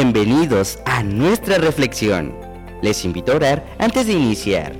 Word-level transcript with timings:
Bienvenidos 0.00 0.78
a 0.84 1.02
nuestra 1.02 1.58
reflexión. 1.58 2.32
Les 2.82 3.04
invito 3.04 3.32
a 3.32 3.34
orar 3.34 3.66
antes 3.80 4.06
de 4.06 4.12
iniciar. 4.12 4.72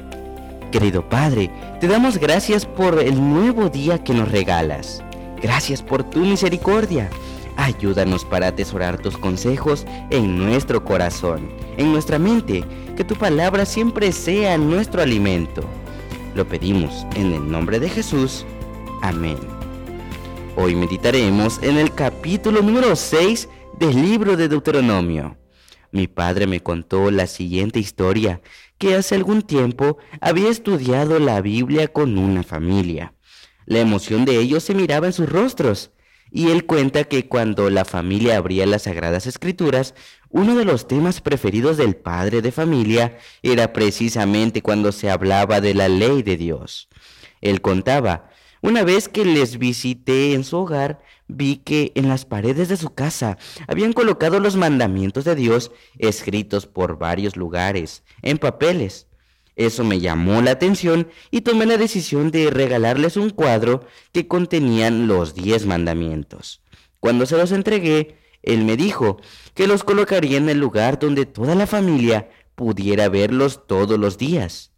Querido 0.70 1.08
Padre, 1.08 1.50
te 1.80 1.88
damos 1.88 2.18
gracias 2.18 2.64
por 2.64 3.00
el 3.00 3.20
nuevo 3.20 3.68
día 3.68 4.04
que 4.04 4.14
nos 4.14 4.30
regalas. 4.30 5.02
Gracias 5.42 5.82
por 5.82 6.04
tu 6.04 6.20
misericordia. 6.20 7.10
Ayúdanos 7.56 8.24
para 8.24 8.46
atesorar 8.46 9.02
tus 9.02 9.18
consejos 9.18 9.84
en 10.10 10.38
nuestro 10.38 10.84
corazón, 10.84 11.50
en 11.78 11.90
nuestra 11.90 12.20
mente, 12.20 12.62
que 12.96 13.02
tu 13.02 13.16
palabra 13.16 13.66
siempre 13.66 14.12
sea 14.12 14.56
nuestro 14.56 15.02
alimento. 15.02 15.62
Lo 16.36 16.46
pedimos 16.46 17.04
en 17.16 17.32
el 17.32 17.50
nombre 17.50 17.80
de 17.80 17.88
Jesús. 17.88 18.46
Amén. 19.02 19.38
Hoy 20.54 20.76
meditaremos 20.76 21.60
en 21.60 21.76
el 21.76 21.92
capítulo 21.92 22.62
número 22.62 22.94
6 22.94 23.48
del 23.78 24.02
libro 24.02 24.36
de 24.36 24.48
Deuteronomio. 24.48 25.38
Mi 25.92 26.08
padre 26.08 26.48
me 26.48 26.60
contó 26.60 27.12
la 27.12 27.28
siguiente 27.28 27.78
historia, 27.78 28.42
que 28.76 28.96
hace 28.96 29.14
algún 29.14 29.42
tiempo 29.42 29.98
había 30.20 30.50
estudiado 30.50 31.18
la 31.20 31.40
Biblia 31.40 31.86
con 31.88 32.18
una 32.18 32.42
familia. 32.42 33.14
La 33.66 33.78
emoción 33.78 34.24
de 34.24 34.36
ellos 34.38 34.64
se 34.64 34.74
miraba 34.74 35.06
en 35.06 35.12
sus 35.12 35.28
rostros, 35.28 35.92
y 36.30 36.50
él 36.50 36.66
cuenta 36.66 37.04
que 37.04 37.28
cuando 37.28 37.70
la 37.70 37.84
familia 37.84 38.36
abría 38.36 38.66
las 38.66 38.82
Sagradas 38.82 39.26
Escrituras, 39.26 39.94
uno 40.28 40.56
de 40.56 40.64
los 40.64 40.88
temas 40.88 41.20
preferidos 41.20 41.76
del 41.76 41.94
padre 41.94 42.42
de 42.42 42.50
familia 42.50 43.16
era 43.42 43.72
precisamente 43.72 44.60
cuando 44.60 44.90
se 44.90 45.08
hablaba 45.08 45.60
de 45.60 45.74
la 45.74 45.88
ley 45.88 46.22
de 46.22 46.36
Dios. 46.36 46.88
Él 47.40 47.60
contaba 47.60 48.28
una 48.60 48.82
vez 48.82 49.08
que 49.08 49.24
les 49.24 49.58
visité 49.58 50.34
en 50.34 50.42
su 50.42 50.56
hogar, 50.58 51.00
vi 51.28 51.56
que 51.58 51.92
en 51.94 52.08
las 52.08 52.24
paredes 52.24 52.68
de 52.68 52.76
su 52.76 52.94
casa 52.94 53.38
habían 53.68 53.92
colocado 53.92 54.40
los 54.40 54.56
mandamientos 54.56 55.24
de 55.24 55.34
Dios 55.34 55.70
escritos 55.98 56.66
por 56.66 56.98
varios 56.98 57.36
lugares, 57.36 58.02
en 58.22 58.38
papeles. 58.38 59.06
Eso 59.54 59.84
me 59.84 60.00
llamó 60.00 60.40
la 60.40 60.52
atención 60.52 61.08
y 61.30 61.42
tomé 61.42 61.66
la 61.66 61.76
decisión 61.76 62.30
de 62.30 62.50
regalarles 62.50 63.16
un 63.16 63.30
cuadro 63.30 63.86
que 64.12 64.28
contenían 64.28 65.06
los 65.06 65.34
diez 65.34 65.66
mandamientos. 65.66 66.62
Cuando 67.00 67.26
se 67.26 67.36
los 67.36 67.52
entregué, 67.52 68.18
él 68.42 68.64
me 68.64 68.76
dijo 68.76 69.20
que 69.54 69.66
los 69.66 69.84
colocaría 69.84 70.38
en 70.38 70.48
el 70.48 70.58
lugar 70.58 70.98
donde 70.98 71.26
toda 71.26 71.54
la 71.54 71.66
familia 71.66 72.30
pudiera 72.54 73.08
verlos 73.08 73.66
todos 73.66 73.98
los 73.98 74.16
días. 74.16 74.72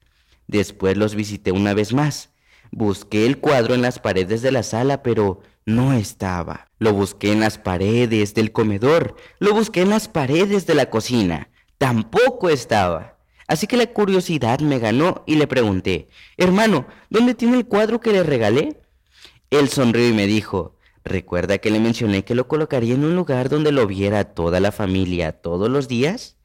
Después 0.47 0.97
los 0.97 1.15
visité 1.15 1.53
una 1.53 1.75
vez 1.75 1.93
más 1.93 2.31
Busqué 2.71 3.27
el 3.27 3.39
cuadro 3.39 3.75
en 3.75 3.83
las 3.83 3.99
paredes 3.99 4.43
de 4.43 4.53
la 4.53 4.63
sala, 4.63 5.03
pero 5.03 5.41
no 5.67 5.93
estaba. 5.93 6.69
Lo 6.79 6.93
busqué 6.93 7.33
en 7.33 7.41
las 7.41 7.59
paredes 7.59 8.35
del 8.35 8.53
comedor, 8.53 9.17
lo 9.39 9.53
busqué 9.55 9.83
en 9.83 9.91
las 9.91 10.09
paredes 10.09 10.67
de 10.67 10.75
la 10.75 10.91
cocina. 10.91 11.51
Tampoco 11.79 12.49
estaba. 12.49 13.19
Así 13.47 13.67
que 13.67 13.77
la 13.77 13.87
curiosidad 13.87 14.61
me 14.61 14.79
ganó 14.79 15.25
y 15.27 15.35
le 15.35 15.49
pregunté, 15.49 16.07
hermano, 16.37 16.87
¿dónde 17.09 17.35
tiene 17.35 17.57
el 17.57 17.67
cuadro 17.67 18.01
que 18.01 18.13
le 18.13 18.23
regalé? 18.23 18.81
Él 19.51 19.69
sonrió 19.69 20.09
y 20.09 20.13
me 20.13 20.29
dijo, 20.29 20.77
¿recuerda 21.05 21.59
que 21.59 21.71
le 21.71 21.81
mencioné 21.81 22.25
que 22.25 22.37
lo 22.37 22.47
colocaría 22.47 22.95
en 22.95 23.05
un 23.05 23.17
lugar 23.17 23.49
donde 23.49 23.73
lo 23.73 23.89
viera 23.89 24.23
toda 24.23 24.61
la 24.61 24.71
familia 24.71 25.33
todos 25.33 25.69
los 25.69 25.89
días? 25.89 26.37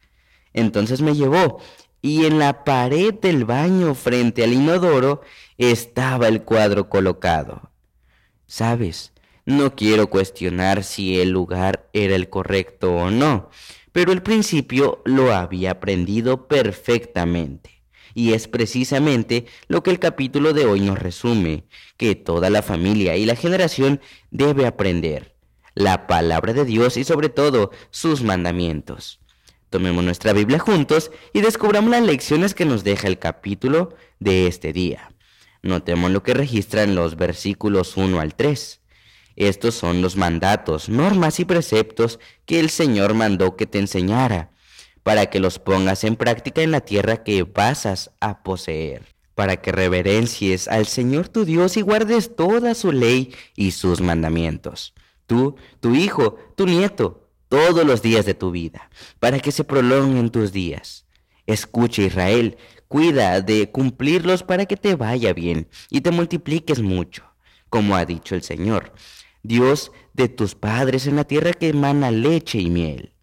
Entonces 0.54 1.02
me 1.02 1.14
llevó 1.14 1.60
y 2.06 2.28
en 2.28 2.38
la 2.38 2.64
pared 2.64 3.16
del 3.16 3.46
baño 3.46 3.96
frente 3.96 4.44
al 4.44 4.54
inodoro 4.54 5.22
estaba 5.58 6.28
el 6.28 6.44
cuadro 6.44 6.88
colocado. 6.88 7.72
Sabes, 8.46 9.12
no 9.44 9.76
quiero 9.76 10.08
cuestionar 10.12 10.84
si 10.84 11.20
el 11.20 11.32
lugar 11.32 11.90
era 11.94 12.14
el 12.16 12.30
correcto 12.30 12.94
o 12.96 13.10
no, 13.10 13.50
pero 13.92 14.12
el 14.12 14.22
principio 14.22 15.02
lo 15.04 15.34
había 15.34 15.72
aprendido 15.72 16.48
perfectamente. 16.48 17.82
Y 18.14 18.34
es 18.34 18.48
precisamente 18.48 19.48
lo 19.68 19.82
que 19.82 19.90
el 19.90 19.98
capítulo 19.98 20.54
de 20.54 20.68
hoy 20.68 20.82
nos 20.82 21.00
resume, 21.00 21.66
que 21.98 22.14
toda 22.14 22.52
la 22.52 22.62
familia 22.62 23.18
y 23.18 23.26
la 23.26 23.36
generación 23.36 24.00
debe 24.30 24.68
aprender, 24.68 25.38
la 25.74 26.06
palabra 26.06 26.54
de 26.54 26.66
Dios 26.66 26.98
y 26.98 27.04
sobre 27.04 27.30
todo 27.30 27.72
sus 27.90 28.22
mandamientos. 28.22 29.25
Tomemos 29.76 30.06
nuestra 30.06 30.32
Biblia 30.32 30.58
juntos 30.58 31.12
y 31.34 31.42
descubramos 31.42 31.92
las 31.92 32.02
lecciones 32.02 32.54
que 32.54 32.64
nos 32.64 32.86
deja 32.86 33.10
el 33.10 33.20
capítulo 33.20 33.94
de 34.20 34.48
este 34.48 34.72
día. 34.72 35.12
Notemos 35.64 36.12
lo 36.12 36.24
que 36.24 36.34
registran 36.34 36.96
los 36.96 37.18
versículos 37.18 37.98
1 37.98 38.22
al 38.22 38.36
3. 38.36 38.80
Estos 39.36 39.76
son 39.76 40.02
los 40.02 40.16
mandatos, 40.16 40.88
normas 40.88 41.42
y 41.42 41.44
preceptos 41.44 42.22
que 42.46 42.62
el 42.62 42.70
Señor 42.70 43.16
mandó 43.16 43.58
que 43.58 43.66
te 43.66 43.80
enseñara, 43.80 44.52
para 45.04 45.26
que 45.26 45.42
los 45.42 45.60
pongas 45.60 46.06
en 46.06 46.16
práctica 46.16 46.62
en 46.62 46.72
la 46.72 46.80
tierra 46.80 47.26
que 47.26 47.44
vas 47.44 48.12
a 48.22 48.44
poseer, 48.44 49.02
para 49.34 49.58
que 49.58 49.74
reverencies 49.74 50.70
al 50.70 50.86
Señor 50.86 51.28
tu 51.28 51.44
Dios 51.44 51.76
y 51.76 51.82
guardes 51.82 52.34
toda 52.38 52.76
su 52.76 52.94
ley 52.94 53.36
y 53.58 53.72
sus 53.72 54.00
mandamientos. 54.00 54.94
Tú, 55.28 55.58
tu 55.82 55.96
hijo, 55.96 56.38
tu 56.56 56.66
nieto, 56.66 57.25
todos 57.50 57.86
los 57.86 58.02
días 58.02 58.26
de 58.26 58.34
tu 58.34 58.52
vida, 58.52 58.90
para 59.20 59.40
que 59.40 59.52
se 59.52 59.64
prolonguen 59.64 60.30
tus 60.30 60.52
días. 60.52 61.06
Escucha 61.46 62.02
Israel, 62.02 62.58
cuida 62.88 63.42
de 63.42 63.72
cumplirlos 63.72 64.44
para 64.44 64.66
que 64.66 64.78
te 64.78 64.96
vaya 64.96 65.34
bien 65.34 65.68
y 65.90 66.02
te 66.02 66.12
multipliques 66.12 66.82
mucho, 66.82 67.24
como 67.70 67.96
ha 67.96 68.06
dicho 68.06 68.36
el 68.36 68.42
Señor, 68.42 68.94
Dios 69.44 69.92
de 70.14 70.28
tus 70.28 70.56
padres 70.56 71.08
en 71.08 71.16
la 71.16 71.24
tierra 71.24 71.54
que 71.54 71.70
emana 71.70 72.12
leche 72.12 72.60
y 72.60 72.70
miel. 72.70 73.14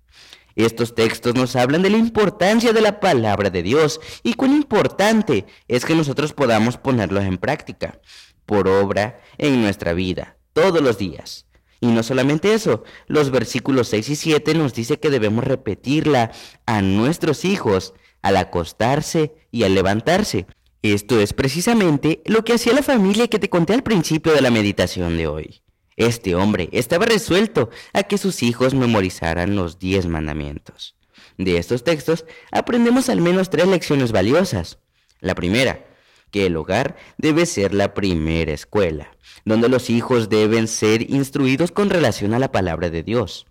Estos 0.55 0.95
textos 0.95 1.35
nos 1.35 1.57
hablan 1.57 1.83
de 1.83 1.91
la 1.91 1.97
importancia 1.97 2.73
de 2.73 2.83
la 2.83 3.01
palabra 3.01 3.51
de 3.51 3.63
Dios 3.63 4.01
y 4.23 4.35
cuán 4.35 4.53
importante 4.53 5.47
es 5.67 5.85
que 5.85 5.95
nosotros 5.95 6.33
podamos 6.35 6.77
ponerlos 6.77 7.25
en 7.25 7.39
práctica, 7.39 8.01
por 8.45 8.69
obra 8.69 9.21
en 9.39 9.63
nuestra 9.63 9.95
vida, 9.95 10.37
todos 10.53 10.83
los 10.83 10.99
días. 10.99 11.47
Y 11.83 11.89
no 11.89 12.05
solamente 12.05 12.55
eso, 12.55 12.85
los 13.09 13.33
versículos 13.33 13.89
6 13.89 14.11
y 14.11 14.15
7 14.15 14.55
nos 14.55 14.73
dice 14.73 15.01
que 15.01 15.11
debemos 15.11 15.43
repetirla 15.43 16.31
a 16.65 16.81
nuestros 16.81 17.45
hijos 17.45 17.93
al 18.23 18.37
acostarse 18.37 19.35
y 19.51 19.65
al 19.65 19.75
levantarse. 19.75 20.47
Esto 20.83 21.21
es 21.21 21.33
precisamente 21.33 22.23
lo 22.25 22.45
que 22.45 22.53
hacía 22.53 22.73
la 22.73 22.85
familia 22.85 23.27
que 23.27 23.41
te 23.41 23.51
conté 23.51 23.75
al 23.75 23.83
principio 23.83 24.33
de 24.33 24.43
la 24.43 24.53
meditación 24.53 25.17
de 25.17 25.27
hoy. 25.27 25.63
Este 25.97 26.37
hombre 26.37 26.69
estaba 26.71 27.05
resuelto 27.05 27.69
a 27.93 28.05
que 28.05 28.17
sus 28.17 28.45
hijos 28.45 28.75
memorizaran 28.75 29.57
los 29.57 29.81
diez 29.81 30.07
mandamientos. 30.07 30.95
De 31.37 31.57
estos 31.57 31.83
textos 31.83 32.27
aprendemos 32.53 33.09
al 33.09 33.21
menos 33.21 33.51
tres 33.51 33.67
lecciones 33.67 34.13
valiosas. 34.13 34.79
La 35.19 35.35
primera, 35.35 35.85
que 36.33 36.47
el 36.47 36.57
hogar 36.57 36.97
debe 37.19 37.47
ser 37.47 37.73
la 37.73 37.95
primera 37.95 38.53
escuela, 38.53 39.17
donde 39.45 39.69
los 39.69 39.91
hijos 39.91 40.29
deben 40.29 40.67
ser 40.67 41.09
instruidos 41.09 41.71
con 41.71 41.91
relación 41.91 42.35
a 42.35 42.41
la 42.41 42.51
palabra 42.51 42.91
de 42.91 43.05
Dios. 43.05 43.47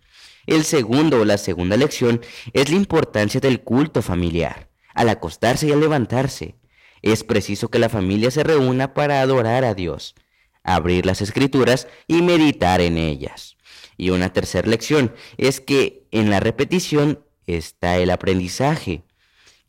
El 0.48 0.66
segundo 0.66 1.22
o 1.22 1.26
la 1.26 1.38
segunda 1.38 1.78
lección 1.78 2.20
es 2.52 2.70
la 2.70 2.76
importancia 2.76 3.40
del 3.40 3.62
culto 3.62 4.02
familiar, 4.02 4.70
al 4.94 5.08
acostarse 5.08 5.68
y 5.68 5.72
al 5.72 5.80
levantarse. 5.80 6.56
Es 7.02 7.24
preciso 7.24 7.70
que 7.70 7.80
la 7.80 7.90
familia 7.90 8.32
se 8.32 8.44
reúna 8.44 8.94
para 8.94 9.22
adorar 9.22 9.64
a 9.64 9.76
Dios, 9.76 10.16
abrir 10.64 11.06
las 11.06 11.22
escrituras 11.22 11.88
y 12.08 12.22
meditar 12.22 12.82
en 12.82 12.98
ellas. 12.98 13.56
Y 13.98 14.10
una 14.10 14.34
tercera 14.34 14.68
lección 14.68 15.14
es 15.38 15.62
que 15.62 16.08
en 16.12 16.32
la 16.32 16.40
repetición 16.40 17.24
está 17.46 17.98
el 17.98 18.10
aprendizaje 18.10 19.04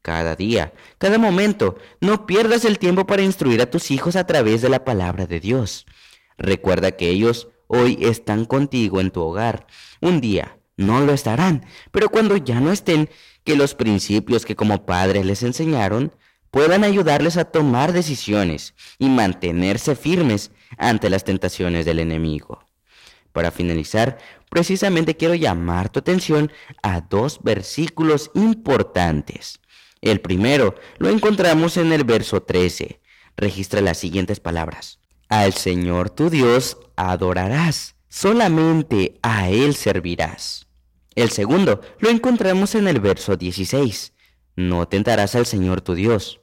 cada 0.02 0.36
día, 0.36 0.74
cada 0.98 1.18
momento. 1.18 1.76
No 2.00 2.26
pierdas 2.26 2.64
el 2.64 2.78
tiempo 2.78 3.06
para 3.06 3.22
instruir 3.22 3.62
a 3.62 3.70
tus 3.70 3.90
hijos 3.90 4.16
a 4.16 4.26
través 4.26 4.60
de 4.60 4.68
la 4.68 4.84
palabra 4.84 5.26
de 5.26 5.40
Dios. 5.40 5.86
Recuerda 6.36 6.92
que 6.92 7.08
ellos 7.08 7.48
hoy 7.68 7.98
están 8.00 8.44
contigo 8.44 9.00
en 9.00 9.10
tu 9.10 9.22
hogar. 9.22 9.66
Un 10.00 10.20
día 10.20 10.58
no 10.76 11.00
lo 11.00 11.12
estarán, 11.12 11.64
pero 11.90 12.08
cuando 12.08 12.36
ya 12.36 12.60
no 12.60 12.72
estén, 12.72 13.08
que 13.44 13.56
los 13.56 13.74
principios 13.74 14.44
que 14.44 14.56
como 14.56 14.84
padres 14.84 15.24
les 15.24 15.42
enseñaron 15.42 16.14
puedan 16.50 16.84
ayudarles 16.84 17.36
a 17.38 17.46
tomar 17.46 17.92
decisiones 17.92 18.74
y 18.98 19.08
mantenerse 19.08 19.96
firmes 19.96 20.50
ante 20.76 21.08
las 21.08 21.24
tentaciones 21.24 21.86
del 21.86 21.98
enemigo. 21.98 22.66
Para 23.32 23.50
finalizar, 23.50 24.18
precisamente 24.50 25.16
quiero 25.16 25.34
llamar 25.34 25.88
tu 25.88 26.00
atención 26.00 26.52
a 26.82 27.00
dos 27.00 27.40
versículos 27.42 28.30
importantes. 28.34 29.61
El 30.02 30.20
primero 30.20 30.74
lo 30.98 31.08
encontramos 31.08 31.76
en 31.76 31.92
el 31.92 32.02
verso 32.02 32.42
13. 32.42 33.00
Registra 33.36 33.80
las 33.80 33.98
siguientes 33.98 34.40
palabras. 34.40 34.98
Al 35.28 35.54
Señor 35.54 36.10
tu 36.10 36.28
Dios 36.28 36.76
adorarás, 36.96 37.94
solamente 38.08 39.18
a 39.22 39.48
Él 39.48 39.74
servirás. 39.74 40.66
El 41.14 41.30
segundo 41.30 41.80
lo 42.00 42.10
encontramos 42.10 42.74
en 42.74 42.88
el 42.88 42.98
verso 43.00 43.36
16. 43.36 44.12
No 44.56 44.88
tentarás 44.88 45.36
al 45.36 45.46
Señor 45.46 45.80
tu 45.82 45.94
Dios. 45.94 46.40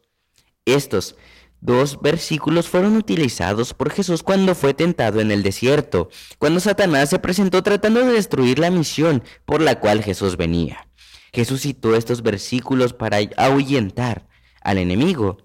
Estos 0.66 1.16
dos 1.60 2.00
versículos 2.02 2.70
fueron 2.70 2.96
utilizados 2.96 3.74
por 3.74 3.92
Jesús 3.92 4.24
cuando 4.24 4.56
fue 4.56 4.74
tentado 4.74 5.20
en 5.20 5.32
el 5.32 5.44
desierto, 5.44 6.10
cuando 6.38 6.62
Satanás 6.62 7.10
se 7.10 7.20
presentó 7.20 7.62
tratando 7.62 8.06
de 8.06 8.14
destruir 8.14 8.58
la 8.58 8.72
misión 8.72 9.22
por 9.46 9.62
la 9.62 9.80
cual 9.82 10.02
Jesús 10.02 10.38
venía. 10.38 10.89
Jesús 11.34 11.62
citó 11.62 11.96
estos 11.96 12.22
versículos 12.22 12.94
para 12.94 13.20
ahuyentar 13.38 14.28
al 14.62 14.78
enemigo. 14.78 15.38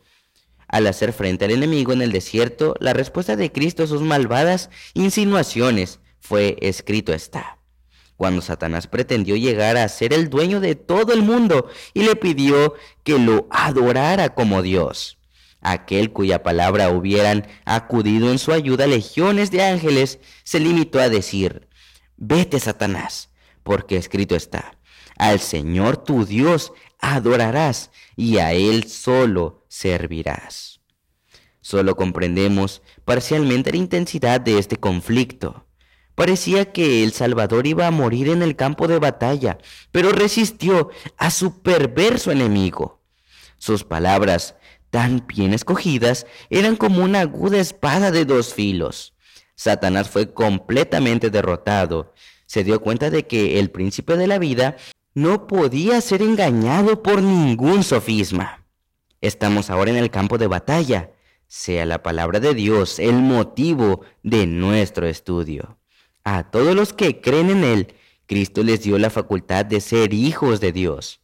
Al 0.68 0.86
hacer 0.86 1.12
frente 1.12 1.44
al 1.44 1.52
enemigo 1.52 1.92
en 1.92 2.02
el 2.02 2.12
desierto, 2.12 2.74
la 2.80 2.92
respuesta 2.92 3.36
de 3.36 3.52
Cristo 3.52 3.84
a 3.84 3.86
sus 3.86 4.02
malvadas 4.02 4.70
insinuaciones 4.94 6.00
fue 6.20 6.56
escrito 6.60 7.12
está. 7.12 7.58
Cuando 8.16 8.42
Satanás 8.42 8.86
pretendió 8.86 9.36
llegar 9.36 9.76
a 9.76 9.88
ser 9.88 10.12
el 10.12 10.30
dueño 10.30 10.60
de 10.60 10.74
todo 10.74 11.12
el 11.12 11.22
mundo 11.22 11.68
y 11.92 12.04
le 12.04 12.16
pidió 12.16 12.74
que 13.02 13.18
lo 13.18 13.46
adorara 13.50 14.34
como 14.34 14.62
Dios. 14.62 15.18
Aquel 15.60 16.12
cuya 16.12 16.42
palabra 16.42 16.90
hubieran 16.90 17.46
acudido 17.64 18.30
en 18.30 18.38
su 18.38 18.52
ayuda 18.52 18.86
legiones 18.86 19.50
de 19.50 19.64
ángeles, 19.64 20.20
se 20.44 20.60
limitó 20.60 21.00
a 21.00 21.08
decir, 21.08 21.68
Vete, 22.16 22.60
Satanás, 22.60 23.30
porque 23.62 23.96
escrito 23.96 24.36
está, 24.36 24.78
al 25.16 25.40
Señor 25.40 25.96
tu 25.96 26.24
Dios 26.24 26.72
adorarás 26.98 27.90
y 28.16 28.38
a 28.38 28.52
Él 28.52 28.88
solo 28.88 29.64
servirás. 29.68 30.80
Solo 31.60 31.96
comprendemos 31.96 32.82
parcialmente 33.04 33.70
la 33.70 33.78
intensidad 33.78 34.40
de 34.40 34.58
este 34.58 34.76
conflicto. 34.76 35.66
Parecía 36.14 36.72
que 36.72 37.02
el 37.02 37.12
Salvador 37.12 37.66
iba 37.66 37.86
a 37.86 37.90
morir 37.90 38.28
en 38.28 38.42
el 38.42 38.54
campo 38.54 38.86
de 38.86 38.98
batalla, 38.98 39.58
pero 39.90 40.10
resistió 40.10 40.90
a 41.16 41.30
su 41.30 41.62
perverso 41.62 42.30
enemigo. 42.30 43.02
Sus 43.56 43.82
palabras, 43.82 44.56
tan 44.90 45.26
bien 45.26 45.54
escogidas, 45.54 46.26
eran 46.50 46.76
como 46.76 47.02
una 47.02 47.20
aguda 47.20 47.58
espada 47.58 48.10
de 48.10 48.24
dos 48.24 48.54
filos. 48.54 49.14
Satanás 49.56 50.08
fue 50.08 50.32
completamente 50.32 51.30
derrotado. 51.30 52.12
Se 52.46 52.62
dio 52.62 52.80
cuenta 52.80 53.10
de 53.10 53.26
que 53.26 53.58
el 53.58 53.70
príncipe 53.70 54.16
de 54.16 54.26
la 54.26 54.38
vida 54.38 54.76
no 55.14 55.46
podía 55.46 56.00
ser 56.00 56.22
engañado 56.22 57.02
por 57.02 57.22
ningún 57.22 57.84
sofisma. 57.84 58.64
Estamos 59.20 59.70
ahora 59.70 59.90
en 59.90 59.96
el 59.96 60.10
campo 60.10 60.38
de 60.38 60.48
batalla. 60.48 61.12
Sea 61.46 61.86
la 61.86 62.02
palabra 62.02 62.40
de 62.40 62.52
Dios 62.52 62.98
el 62.98 63.14
motivo 63.14 64.00
de 64.22 64.46
nuestro 64.46 65.06
estudio. 65.06 65.78
A 66.24 66.50
todos 66.50 66.74
los 66.74 66.92
que 66.92 67.20
creen 67.20 67.50
en 67.50 67.64
Él, 67.64 67.94
Cristo 68.26 68.62
les 68.62 68.82
dio 68.82 68.98
la 68.98 69.10
facultad 69.10 69.64
de 69.64 69.80
ser 69.80 70.12
hijos 70.12 70.60
de 70.60 70.72
Dios. 70.72 71.20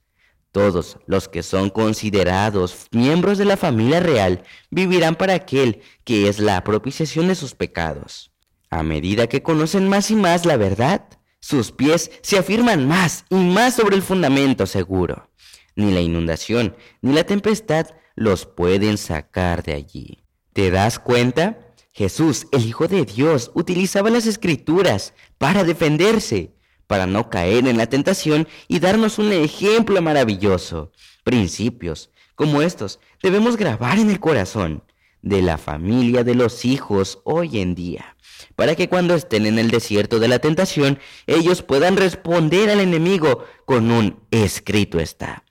Todos 0.53 0.99
los 1.07 1.29
que 1.29 1.43
son 1.43 1.71
considerados 1.71 2.87
miembros 2.93 3.39
de 3.39 3.45
la 3.45 3.57
familia 3.57 4.01
real 4.01 4.45
vivirán 4.71 5.17
para 5.17 5.35
aquel 5.35 5.83
que 6.05 6.29
es 6.29 6.39
la 6.39 6.63
propiciación 6.63 7.29
de 7.29 7.35
sus 7.35 7.55
pecados. 7.55 8.31
A 8.69 8.83
medida 8.83 9.27
que 9.27 9.43
conocen 9.43 9.89
más 9.89 10.11
y 10.11 10.17
más 10.17 10.47
la 10.47 10.57
verdad, 10.57 11.20
sus 11.51 11.73
pies 11.73 12.13
se 12.23 12.39
afirman 12.39 12.87
más 12.87 13.25
y 13.29 13.35
más 13.35 13.75
sobre 13.75 13.97
el 13.97 14.03
fundamento 14.03 14.67
seguro. 14.67 15.31
Ni 15.75 15.91
la 15.91 16.01
inundación 16.01 16.77
ni 17.03 17.13
la 17.13 17.25
tempestad 17.25 17.89
los 18.15 18.47
pueden 18.47 18.97
sacar 18.97 19.65
de 19.65 19.75
allí. 19.75 20.23
¿Te 20.53 20.71
das 20.71 21.01
cuenta? 21.01 21.59
Jesús, 21.93 22.47
el 22.53 22.65
Hijo 22.65 22.87
de 22.87 23.05
Dios, 23.05 23.51
utilizaba 23.55 24.11
las 24.11 24.27
escrituras 24.27 25.13
para 25.39 25.65
defenderse, 25.65 26.55
para 26.87 27.07
no 27.07 27.31
caer 27.31 27.67
en 27.67 27.79
la 27.79 27.87
tentación 27.89 28.47
y 28.69 28.79
darnos 28.79 29.19
un 29.19 29.33
ejemplo 29.33 30.01
maravilloso. 30.01 30.93
Principios 31.25 32.11
como 32.37 32.63
estos 32.63 33.01
debemos 33.23 33.57
grabar 33.57 33.99
en 33.99 34.09
el 34.09 34.21
corazón 34.21 34.85
de 35.21 35.43
la 35.43 35.59
familia 35.59 36.23
de 36.23 36.37
los 36.37 36.65
hijos 36.65 37.21
hoy 37.25 37.61
en 37.61 37.75
día, 37.75 38.17
para 38.57 38.75
que 38.75 38.89
cuando 38.89 39.15
estén 39.15 39.47
en 39.47 39.59
el 39.59 39.71
desierto 39.71 40.19
de 40.19 40.29
la 40.29 40.39
tentación, 40.39 40.99
ellos 41.27 41.63
puedan 41.63 41.97
responder 41.97 42.71
al 42.71 42.81
enemigo 42.81 43.45
con 43.65 43.91
un 43.91 44.21
escrito 44.31 45.01
está. 45.01 45.45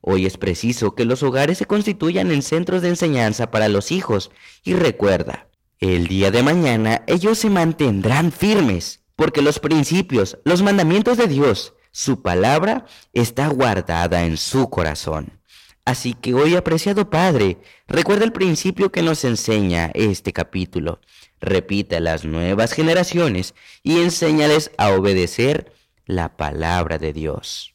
Hoy 0.00 0.26
es 0.26 0.38
preciso 0.38 0.94
que 0.94 1.04
los 1.04 1.22
hogares 1.22 1.58
se 1.58 1.66
constituyan 1.66 2.30
en 2.30 2.42
centros 2.42 2.82
de 2.82 2.88
enseñanza 2.88 3.50
para 3.50 3.68
los 3.68 3.92
hijos 3.92 4.30
y 4.64 4.74
recuerda, 4.74 5.48
el 5.78 6.06
día 6.06 6.30
de 6.30 6.42
mañana 6.42 7.04
ellos 7.06 7.38
se 7.38 7.50
mantendrán 7.50 8.32
firmes, 8.32 9.00
porque 9.16 9.42
los 9.42 9.58
principios, 9.58 10.38
los 10.44 10.62
mandamientos 10.62 11.18
de 11.18 11.26
Dios, 11.26 11.74
su 11.92 12.22
palabra, 12.22 12.86
está 13.12 13.48
guardada 13.48 14.24
en 14.24 14.36
su 14.36 14.70
corazón. 14.70 15.40
Así 15.84 16.14
que 16.14 16.34
hoy, 16.34 16.54
apreciado 16.54 17.10
Padre, 17.10 17.58
recuerda 17.88 18.24
el 18.24 18.32
principio 18.32 18.92
que 18.92 19.02
nos 19.02 19.24
enseña 19.24 19.90
este 19.94 20.32
capítulo. 20.32 21.00
Repite 21.40 21.96
a 21.96 22.00
las 22.00 22.24
nuevas 22.24 22.72
generaciones 22.72 23.54
y 23.82 24.00
enséñales 24.00 24.70
a 24.76 24.90
obedecer 24.90 25.72
la 26.06 26.36
palabra 26.36 26.98
de 26.98 27.12
Dios. 27.12 27.74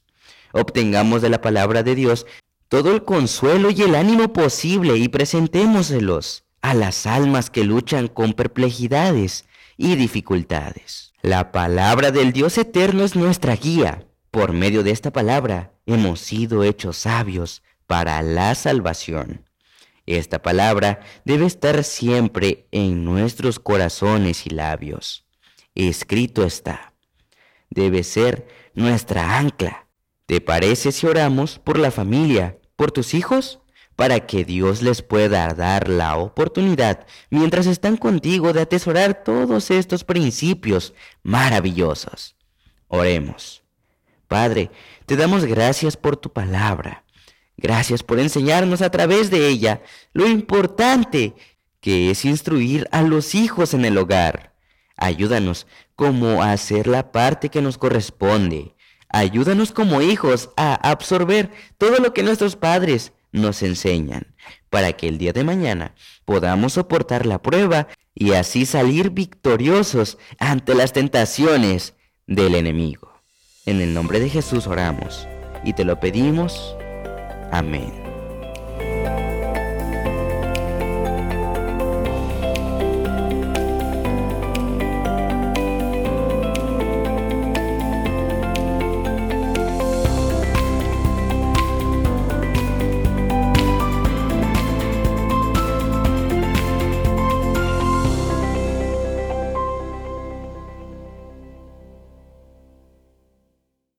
Obtengamos 0.51 1.21
de 1.21 1.29
la 1.29 1.41
palabra 1.41 1.83
de 1.83 1.95
Dios 1.95 2.25
todo 2.69 2.93
el 2.93 3.03
consuelo 3.03 3.71
y 3.71 3.81
el 3.81 3.95
ánimo 3.95 4.33
posible 4.33 4.97
y 4.97 5.07
presentémoselos 5.07 6.43
a 6.61 6.73
las 6.73 7.05
almas 7.05 7.49
que 7.49 7.63
luchan 7.63 8.07
con 8.07 8.33
perplejidades 8.33 9.45
y 9.77 9.95
dificultades. 9.95 11.13
La 11.21 11.51
palabra 11.51 12.11
del 12.11 12.33
Dios 12.33 12.57
eterno 12.57 13.03
es 13.03 13.15
nuestra 13.15 13.55
guía. 13.55 14.05
Por 14.31 14.53
medio 14.53 14.83
de 14.83 14.91
esta 14.91 15.11
palabra 15.11 15.73
hemos 15.85 16.19
sido 16.19 16.63
hechos 16.63 16.97
sabios 16.97 17.61
para 17.87 18.21
la 18.21 18.55
salvación. 18.55 19.44
Esta 20.05 20.41
palabra 20.41 20.99
debe 21.23 21.45
estar 21.45 21.83
siempre 21.83 22.67
en 22.71 23.03
nuestros 23.03 23.59
corazones 23.59 24.45
y 24.45 24.51
labios. 24.51 25.25
Escrito 25.73 26.43
está. 26.45 26.93
Debe 27.69 28.03
ser 28.03 28.47
nuestra 28.73 29.37
ancla. 29.37 29.87
¿Te 30.25 30.41
parece 30.41 30.91
si 30.91 31.07
oramos 31.07 31.59
por 31.59 31.77
la 31.77 31.91
familia, 31.91 32.59
por 32.75 32.91
tus 32.91 33.13
hijos? 33.13 33.59
para 33.95 34.25
que 34.25 34.43
Dios 34.43 34.81
les 34.81 35.01
pueda 35.01 35.53
dar 35.53 35.87
la 35.87 36.17
oportunidad, 36.17 37.05
mientras 37.29 37.65
están 37.65 37.97
contigo, 37.97 38.51
de 38.53 38.61
atesorar 38.61 39.23
todos 39.23 39.71
estos 39.71 40.03
principios 40.03 40.93
maravillosos. 41.23 42.35
Oremos. 42.87 43.63
Padre, 44.27 44.69
te 45.05 45.15
damos 45.15 45.45
gracias 45.45 45.95
por 45.95 46.17
tu 46.17 46.31
palabra. 46.31 47.04
Gracias 47.57 48.03
por 48.03 48.19
enseñarnos 48.19 48.81
a 48.81 48.89
través 48.89 49.29
de 49.31 49.47
ella 49.47 49.81
lo 50.13 50.27
importante 50.27 51.33
que 51.79 52.09
es 52.09 52.25
instruir 52.25 52.87
a 52.91 53.01
los 53.01 53.35
hijos 53.35 53.73
en 53.73 53.85
el 53.85 53.97
hogar. 53.97 54.53
Ayúdanos 54.97 55.67
como 55.95 56.41
a 56.41 56.51
hacer 56.51 56.87
la 56.87 57.11
parte 57.11 57.49
que 57.49 57.61
nos 57.61 57.77
corresponde. 57.77 58.75
Ayúdanos 59.09 59.71
como 59.71 60.01
hijos 60.01 60.49
a 60.57 60.75
absorber 60.75 61.51
todo 61.77 61.99
lo 61.99 62.13
que 62.13 62.23
nuestros 62.23 62.55
padres 62.55 63.13
nos 63.31 63.61
enseñan, 63.63 64.33
para 64.69 64.93
que 64.93 65.07
el 65.07 65.17
día 65.17 65.33
de 65.33 65.43
mañana 65.43 65.95
podamos 66.25 66.73
soportar 66.73 67.25
la 67.25 67.41
prueba 67.41 67.87
y 68.13 68.31
así 68.33 68.65
salir 68.65 69.11
victoriosos 69.11 70.17
ante 70.39 70.73
las 70.73 70.93
tentaciones 70.93 71.93
del 72.27 72.55
enemigo. 72.55 73.13
En 73.65 73.81
el 73.81 73.93
nombre 73.93 74.19
de 74.19 74.29
Jesús 74.29 74.67
oramos 74.67 75.27
y 75.63 75.73
te 75.73 75.85
lo 75.85 75.99
pedimos. 75.99 76.74
Amén. 77.55 78.04